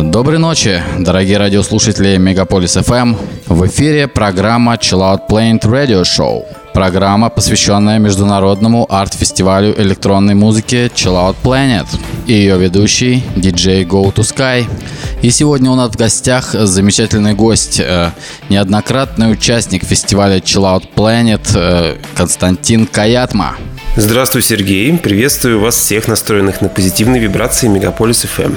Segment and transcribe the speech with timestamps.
[0.00, 3.14] Доброй ночи, дорогие радиослушатели Мегаполис FM.
[3.46, 6.44] В эфире программа Chill Planet Radio Show.
[6.72, 11.86] Программа, посвященная международному арт-фестивалю электронной музыки Chill Planet
[12.26, 14.64] и ее ведущий диджей Go to Sky.
[15.20, 18.12] И сегодня у нас в гостях замечательный гость, э,
[18.48, 23.56] неоднократный участник фестиваля Chill Planet э, Константин Каятма.
[23.96, 24.96] Здравствуй, Сергей.
[24.96, 28.56] Приветствую вас всех, настроенных на позитивные вибрации Мегаполис FM.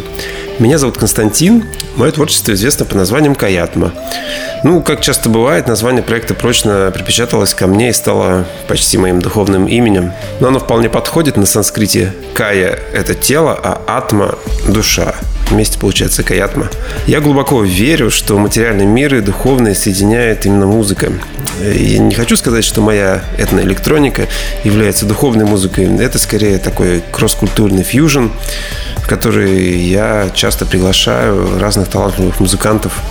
[0.58, 1.66] Меня зовут Константин.
[1.98, 3.94] Мое творчество известно по названием «Каятма».
[4.64, 9.68] Ну, как часто бывает, название проекта прочно припечаталось ко мне и стало почти моим духовным
[9.68, 10.14] именем.
[10.40, 12.14] Но оно вполне подходит на санскрите.
[12.34, 14.36] «Кая»— это тело, а «атма»—
[14.68, 15.16] душа.
[15.50, 16.70] Вместе получается «Каятма».
[17.06, 21.12] Я глубоко верю, что материальный мир и духовное соединяет именно музыка.
[21.62, 24.28] Я не хочу сказать, что моя этноэлектроника
[24.64, 25.86] является духовной музыкой.
[26.00, 28.28] Это скорее такой кросс-культурный фьюжн,
[28.98, 33.02] в который я часто приглашаю разных талантливых музыкантов.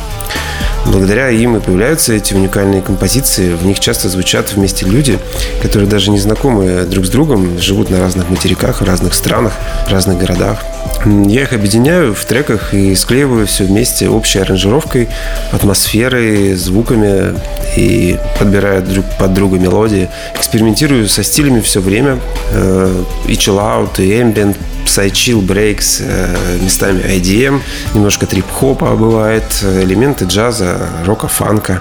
[0.87, 3.55] Благодаря им и появляются эти уникальные композиции.
[3.55, 5.19] В них часто звучат вместе люди,
[5.63, 9.55] которые даже не знакомы друг с другом, живут на разных материках, в разных странах,
[9.87, 10.63] в разных городах.
[11.07, 15.09] Я их объединяю в треках и склеиваю все вместе общей аранжировкой,
[15.53, 17.35] атмосферой, звуками
[17.77, 20.09] и подбираю друг под друга мелодии.
[20.37, 22.21] Экспериментирую со стилями все время.
[22.53, 24.57] Э, и chill out, и ambient,
[24.95, 27.61] psychill, breaks, э, местами IDM,
[27.95, 31.81] немножко трип-хопа бывает, элементы джаза, рока, фанка.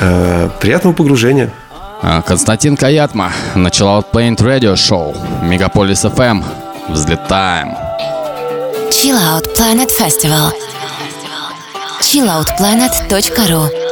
[0.00, 1.50] Э, Приятного погружения.
[2.02, 6.42] А, Константин Каятма, начала от Planet Radio Show, Мегаполис FM.
[6.88, 7.76] Взлетаем.
[8.90, 10.52] Chill Out Planet Festival.
[12.00, 13.91] chilloutplanet.ru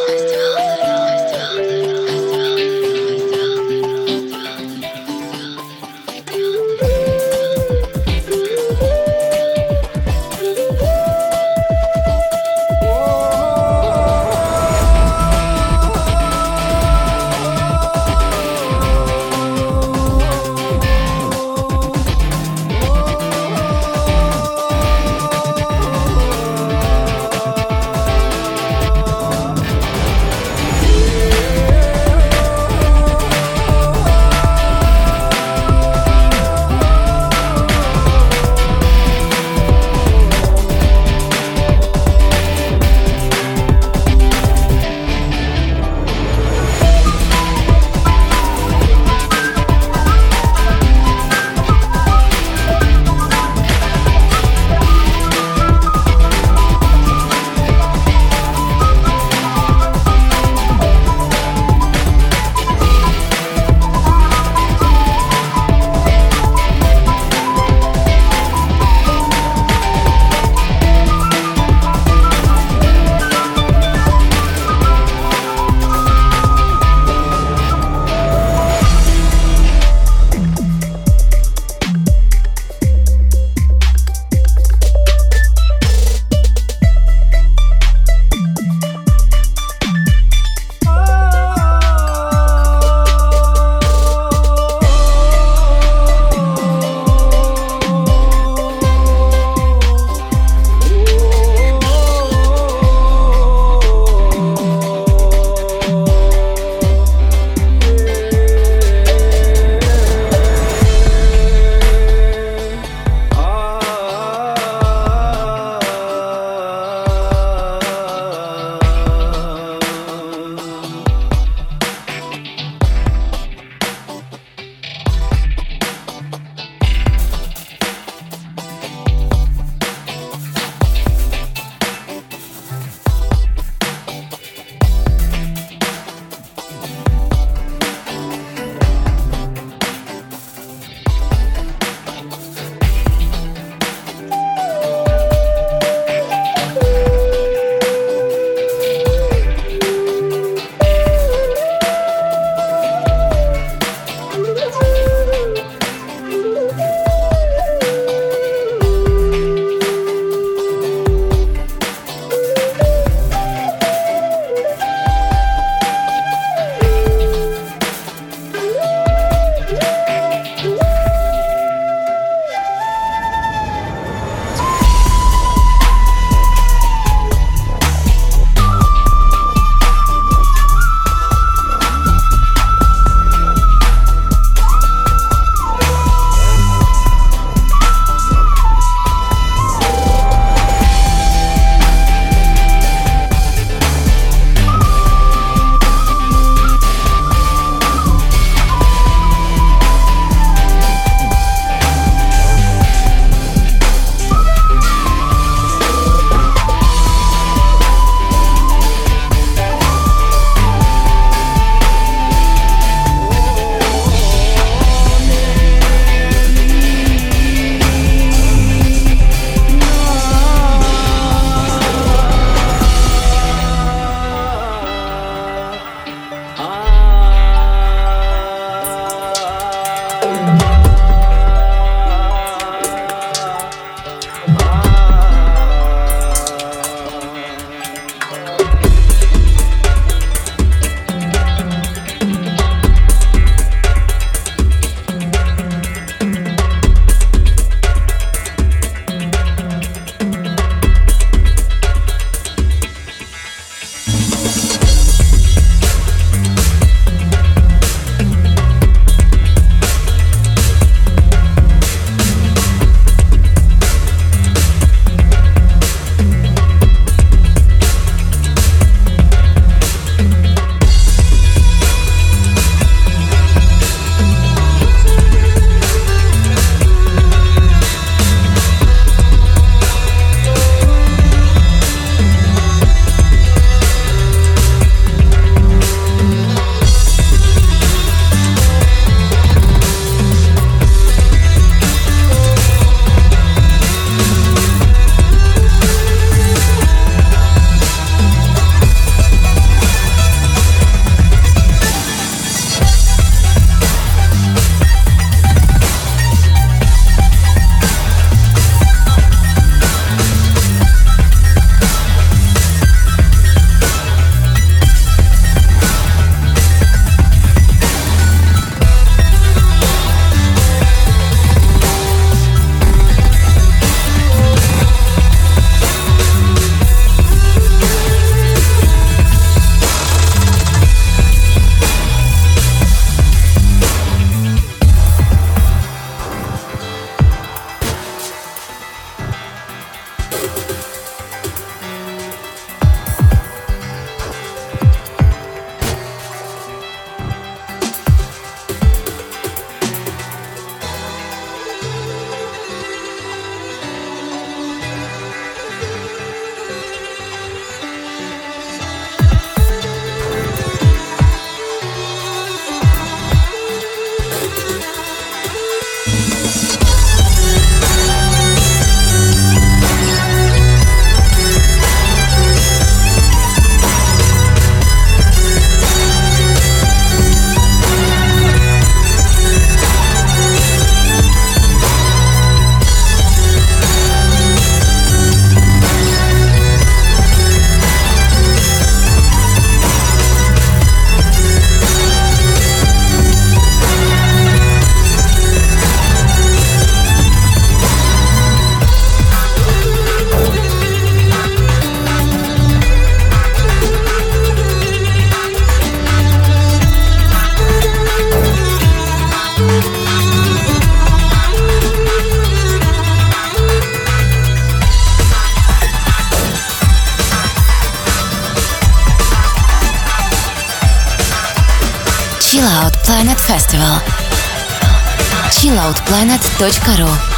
[426.60, 427.29] chilloutplanet.ru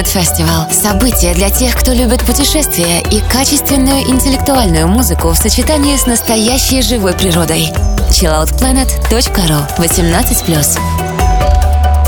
[0.00, 0.72] Planet Festival.
[0.72, 7.12] Событие для тех, кто любит путешествия и качественную интеллектуальную музыку в сочетании с настоящей живой
[7.12, 7.68] природой.
[8.10, 10.78] chilloutplanet.ru 18+.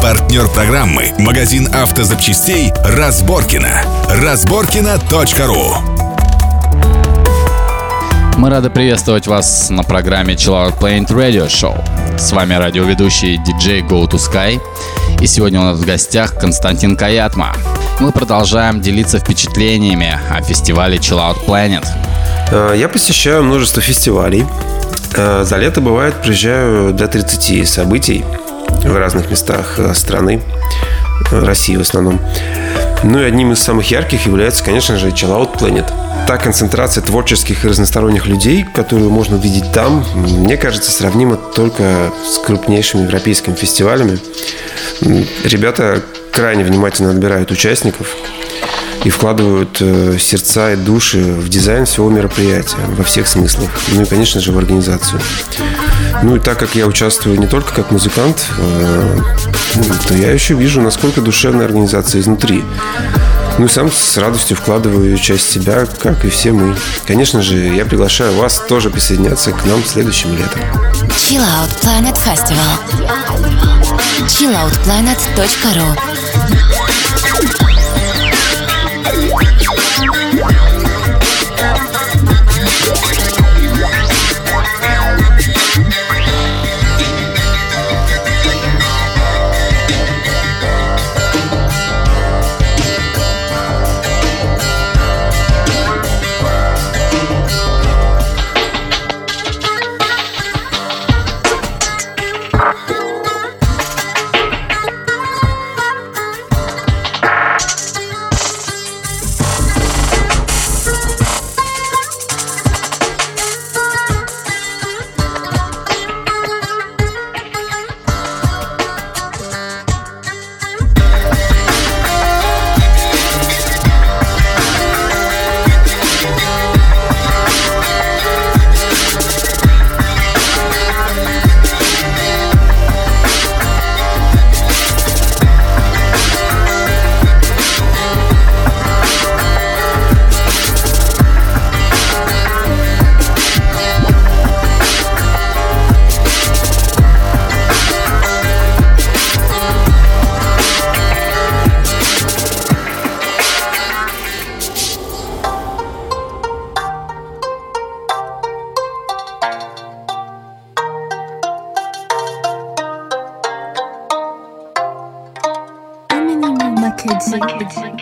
[0.01, 3.85] Партнер программы– магазин автозапчастей «Разборкина».
[4.09, 5.77] Разборкина.ру
[8.39, 12.19] Мы рады приветствовать вас на программе Chill Out Planet Radio Show.
[12.19, 14.61] С вами радиоведущий диджей Go to Sky.
[15.21, 17.55] И сегодня у нас в гостях Константин Каятма.
[18.03, 21.87] Мы продолжаем делиться впечатлениями о фестивале Chill Out Planet.
[22.51, 24.45] Э, Я посещаю множество фестивалей.
[25.15, 28.25] Э, За лето, бывает, приезжаю до 30 событий
[28.83, 30.43] в разных местах э, страны,
[31.31, 32.19] России в основном.
[33.05, 35.89] Ну и одним из самых ярких является, конечно же, Chill Out Planet.
[36.27, 42.39] Та концентрация творческих и разносторонних людей, которую можно увидеть там, мне кажется, сравнима только с
[42.39, 44.19] крупнейшими европейскими фестивалями.
[45.45, 46.03] Ребята
[46.33, 48.17] крайне внимательно отбирают участников
[49.05, 53.71] и вкладывают э, сердца и души в дизайн всего мероприятия во всех смыслах.
[53.89, 55.21] Ну и, конечно же, в организацию.
[56.23, 59.17] Ну и так как я участвую не только как музыкант, э,
[59.75, 62.65] ну, то я еще вижу, насколько душевная организация изнутри.
[63.59, 66.75] Ну и сам с радостью вкладываю часть себя, как и все мы.
[67.07, 70.61] Конечно же, я приглашаю вас тоже присоединяться к нам следующим летом.
[71.11, 73.52] Chill Out Planet Festival.
[74.27, 76.82] chilloutplanet.ru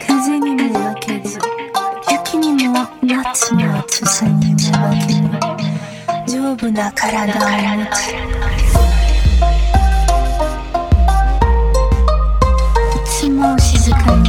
[0.07, 1.23] 風にも負ける
[2.11, 5.31] 雪にも夏の暑にも負ける
[6.27, 7.39] 丈夫な体を
[7.77, 7.97] 持つ
[12.97, 14.20] いつも静かに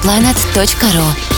[0.00, 1.29] chilloutplanet.ru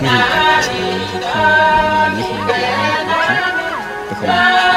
[0.00, 0.08] 就你
[0.62, 2.18] 从你从哪里
[4.22, 4.67] 来，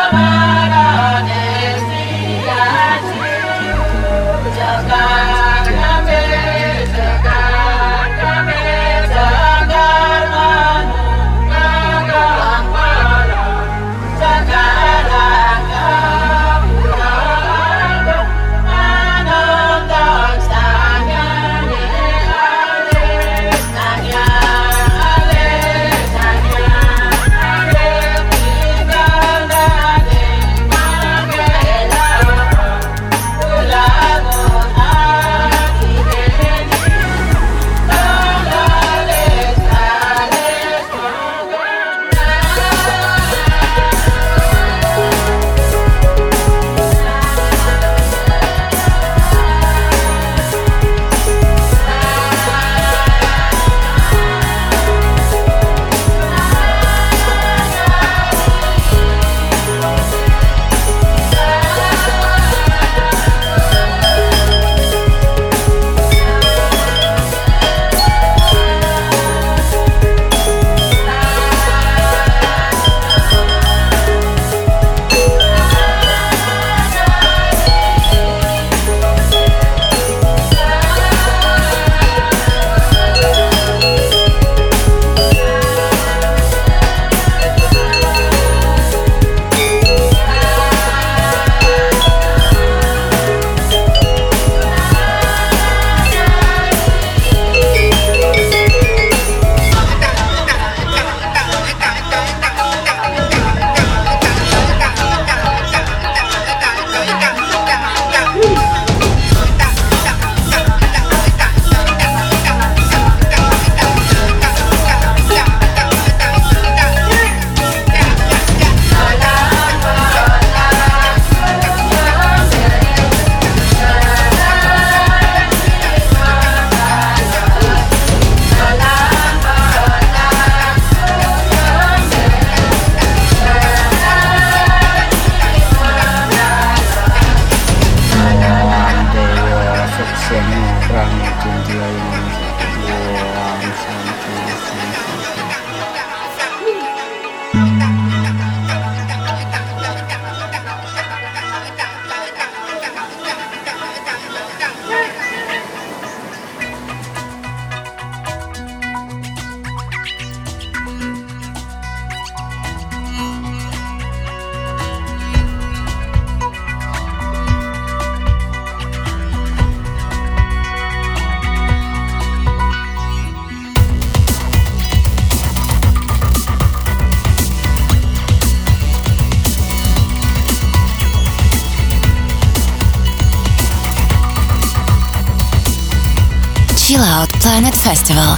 [187.42, 188.38] Planet Festival.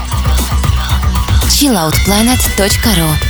[1.49, 3.22] chilloutplanet.ru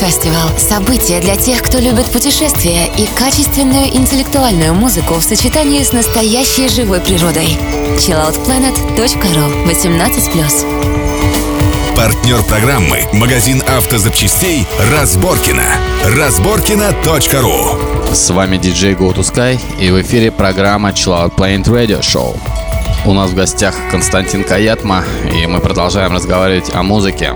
[0.00, 6.68] Festival– событие для тех, кто любит путешествия и качественную интеллектуальную музыку в сочетании с настоящей
[6.68, 7.58] живой природой.
[7.98, 11.94] chilloutplanet.ru 18+.
[11.94, 15.76] Партнер программы– магазин автозапчастей «Разборкина».
[16.16, 22.00] Разборкина.ру С вами диджей Go to Sky и в эфире программа Chill Out Planet Radio
[22.00, 22.38] Show.
[23.04, 27.34] У нас в гостях Константин Каятма, и мы продолжаем разговаривать о музыке.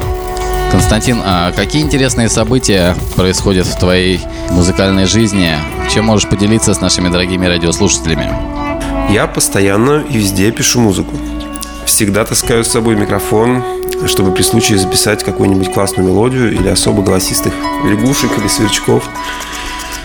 [0.71, 5.55] Константин, а какие интересные события происходят в твоей музыкальной жизни?
[5.93, 8.33] Чем можешь поделиться с нашими дорогими радиослушателями?
[9.12, 11.15] Я постоянно и везде пишу музыку.
[11.87, 13.62] всегда таскаю с собой микрофон,
[14.07, 17.53] чтобы при случае записать какую-нибудь классную мелодию или особо голосистых
[17.85, 19.05] лягушек или сверчков.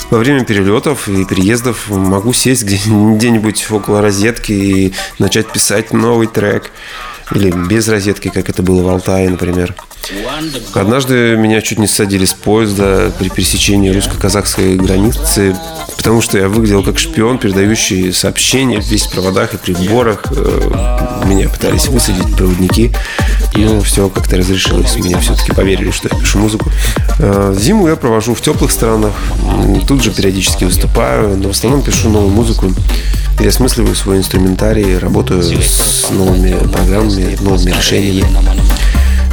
[0.10, 6.72] Во время перелетов и переездов могу сесть где-нибудь около розетки и начать писать новый трек.
[7.36, 9.76] Или без розетки, как это было в Алтае, например.
[10.74, 15.56] Однажды меня чуть не садили с поезда при пересечении русско-казахской границы,
[15.98, 20.24] потому что я выглядел как шпион, передающий сообщения весь в проводах и приборах.
[20.32, 22.92] Э, меня пытались высадить проводники,
[23.56, 24.96] но все как-то разрешилось.
[24.96, 26.72] Меня все-таки поверили, что я пишу музыку.
[27.20, 29.14] Э, зиму я провожу в теплых странах.
[29.88, 32.74] Тут же периодически выступаю, но в основном пишу новую музыку.
[33.38, 38.26] Переосмысливаю свой инструментарий, работаю с новыми программами, новыми решениями.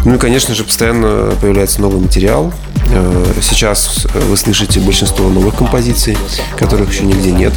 [0.07, 2.53] Ну и, конечно же, постоянно появляется новый материал.
[2.93, 6.17] Э, сейчас вы слышите большинство новых композиций,
[6.57, 7.53] которых еще нигде нет.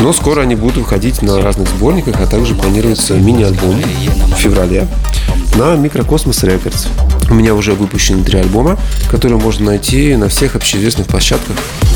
[0.00, 4.88] Но скоро они будут выходить на разных сборниках, а также планируется мини-альбом в феврале
[5.54, 6.86] на Микрокосмос Рекордс.
[7.30, 8.76] У меня уже выпущены три альбома,
[9.08, 11.54] которые можно найти на всех общеизвестных площадках.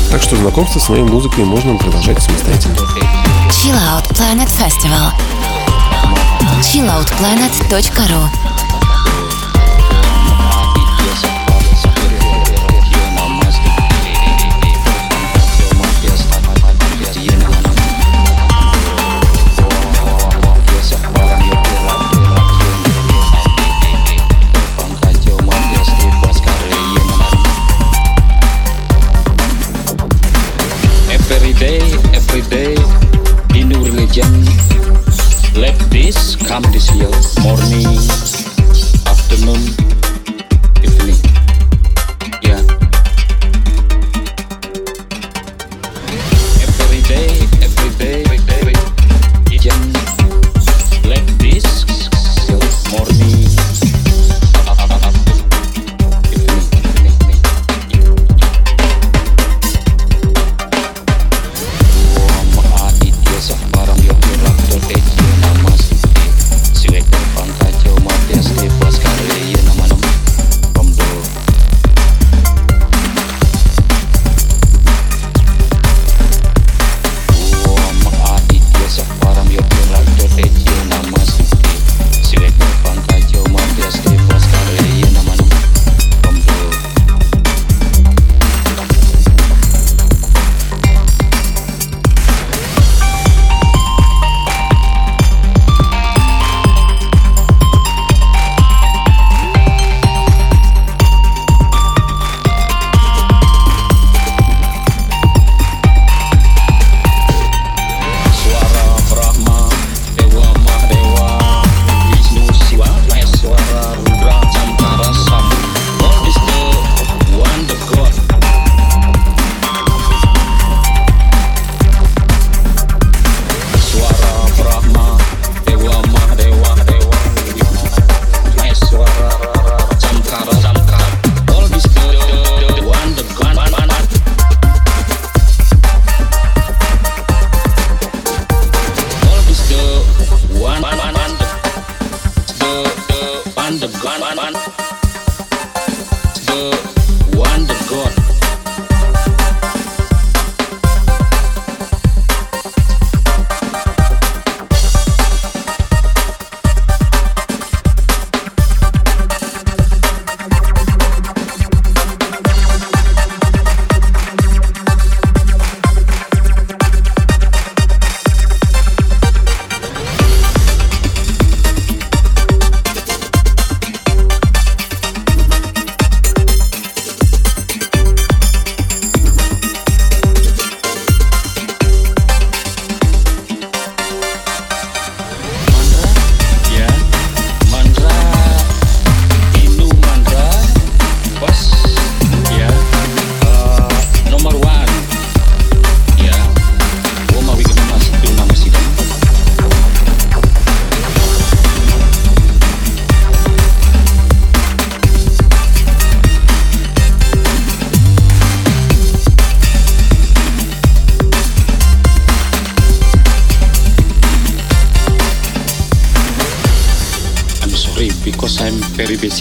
[0.09, 2.75] Так что знакомство с моей музыкой можно продолжать самостоятельно.
[3.49, 5.11] Chill Out Planet Festival.
[6.61, 8.74] chilloutplanet.ru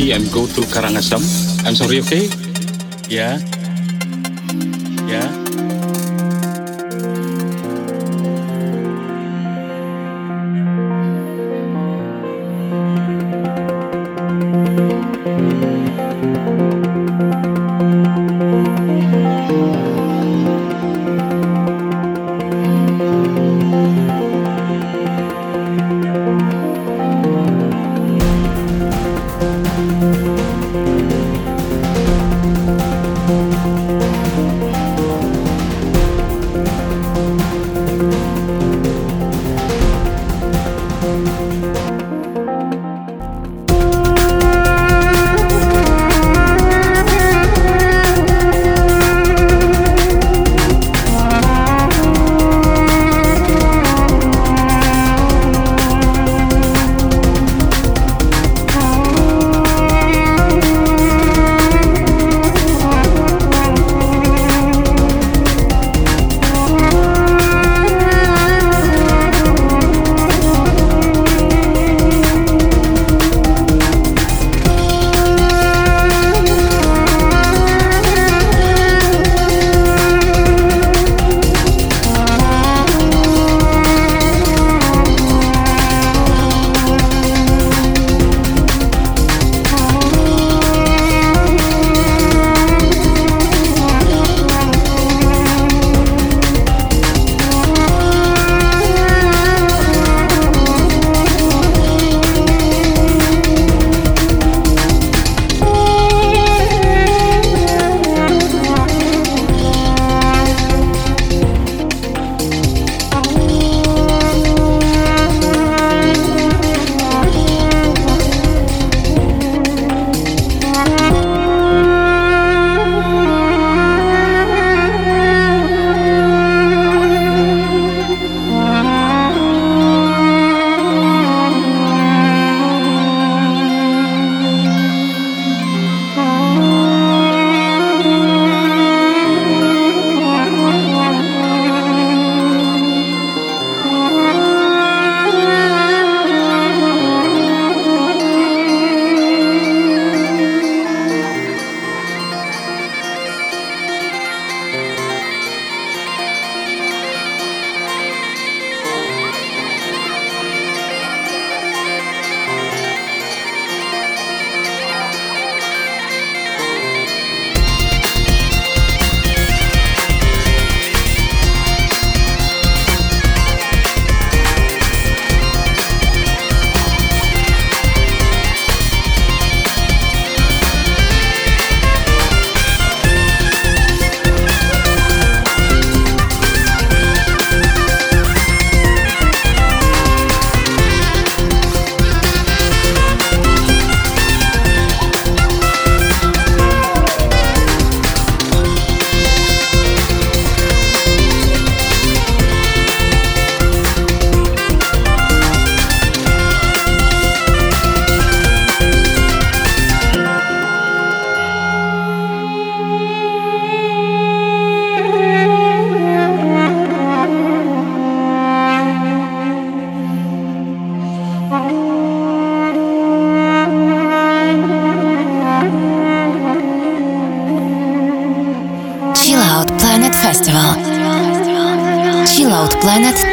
[0.01, 1.23] I'm go to Karangasem.
[1.65, 2.29] I'm sorry, okay?
[3.09, 3.39] Yeah.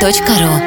[0.02, 0.61] chilloutplanet.ru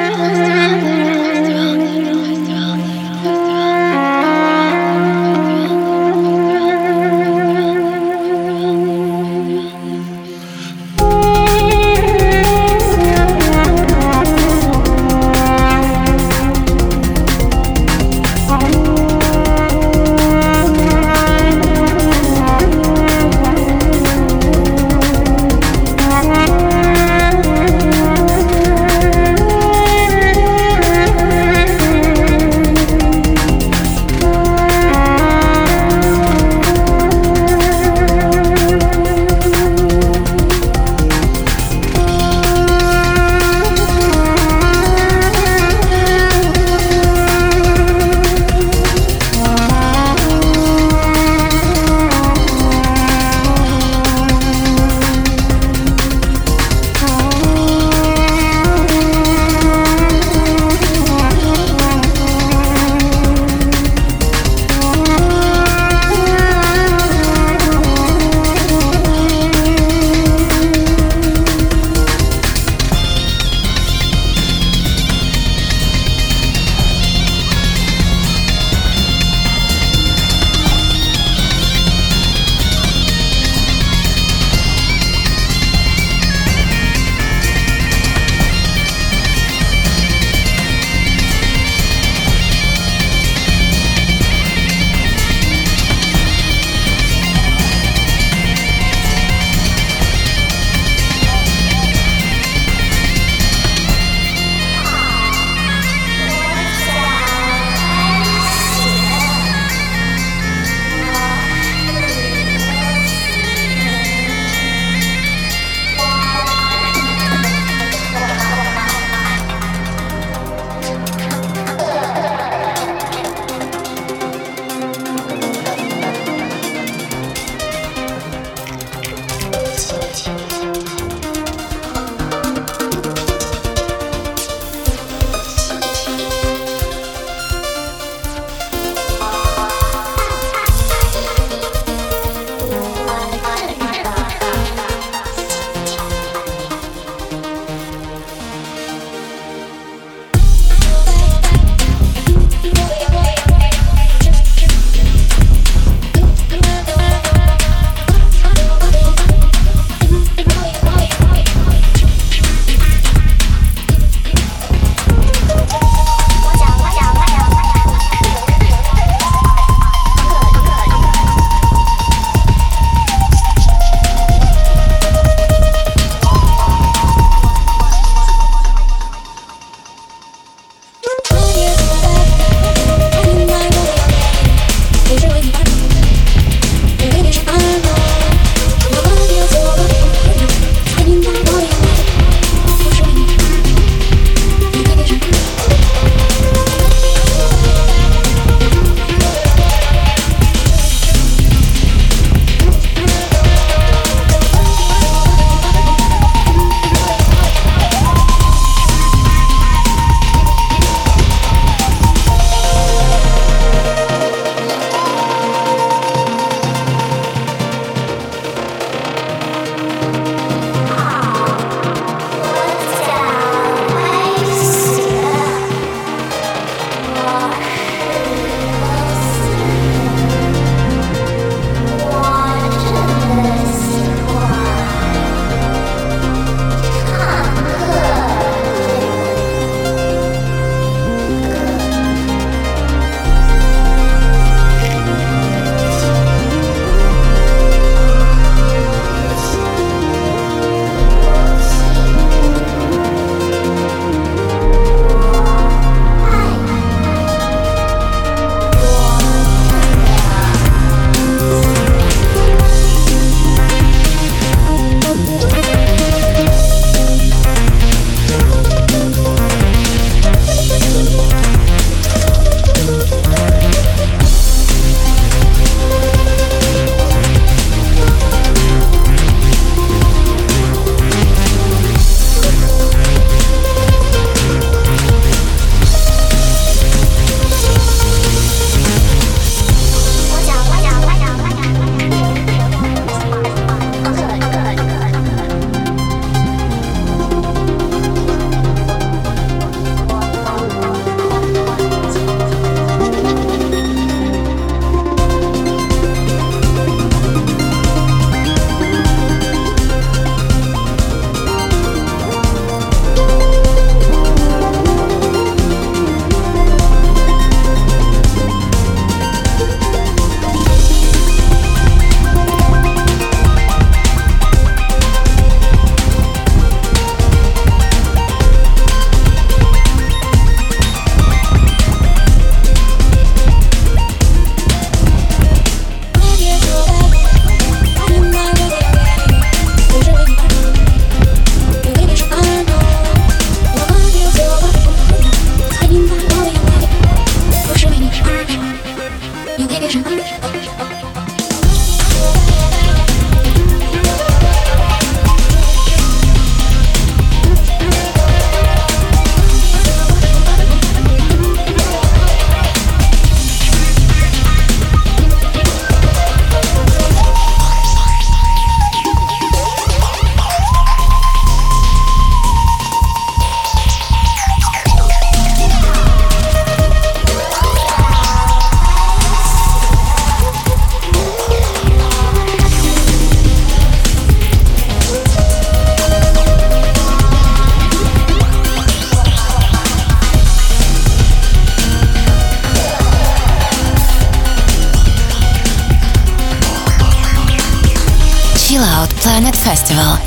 [399.85, 400.17] Festival.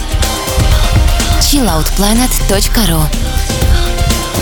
[1.41, 3.01] chilloutplanet.ru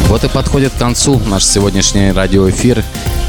[0.08, 2.84] Вот и подходит к концу наш сегодняшний радиоэфир,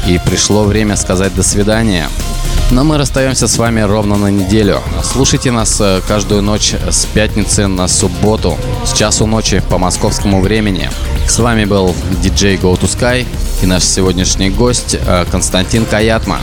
[0.06, 2.08] и пришло время сказать до свидания.
[2.70, 4.82] Но мы расстаемся с вами ровно на неделю.
[5.02, 10.90] Слушайте нас э, каждую ночь с пятницы на субботу с часу ночи по московскому времени.
[11.26, 13.26] С вами был диджей Go to Sky
[13.62, 16.40] и наш сегодняшний гость э, Константин Каятма.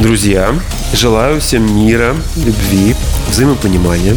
[0.00, 0.52] Друзья,
[0.92, 2.96] желаю всем мира, любви,
[3.28, 4.16] взаимопонимания.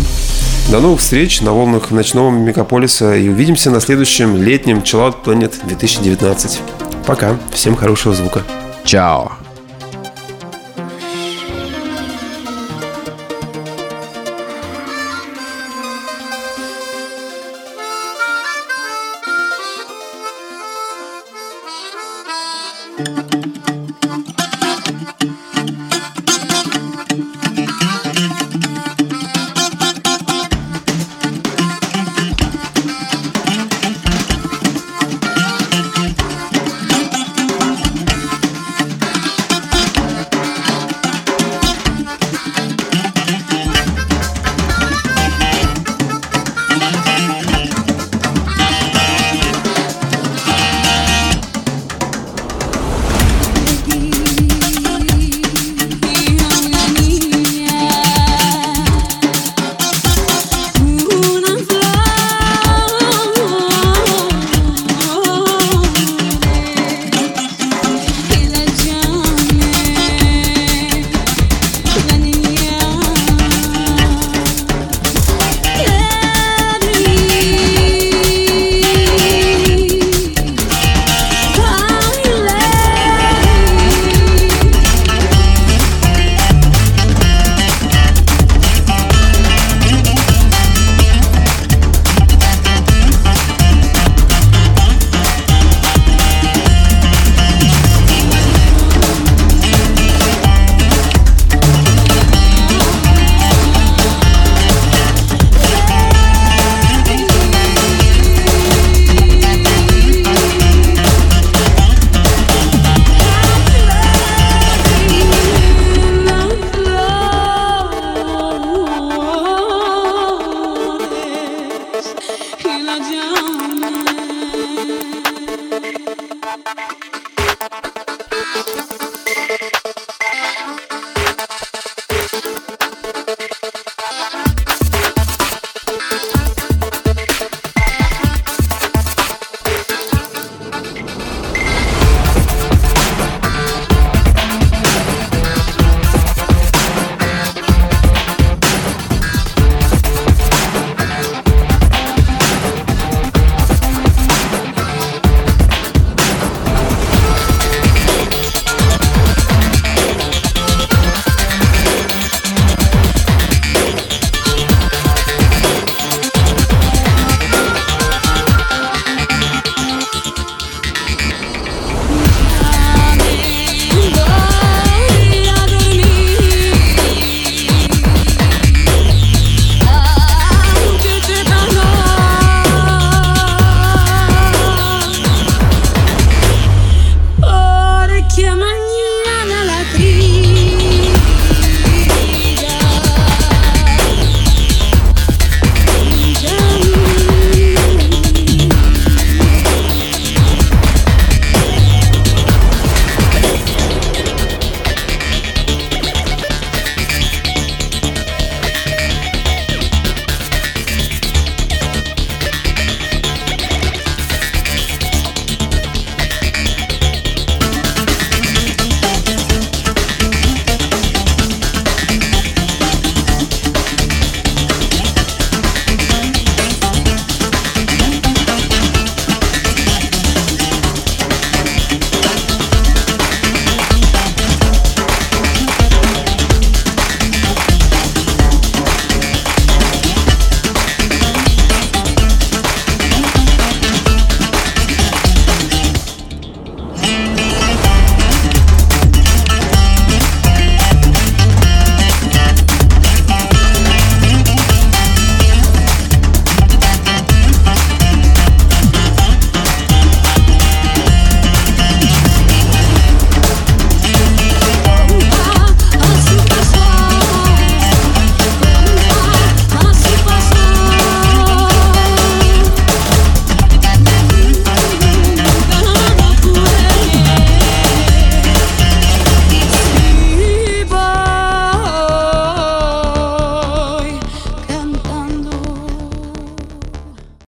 [0.72, 5.54] До новых встреч на волнах ночного мегаполиса и увидимся на следующем летнем Chill Out Planet
[5.68, 6.62] 2019.
[7.06, 7.38] Пока.
[7.52, 8.44] Всем хорошего звука.
[8.84, 9.34] Чао.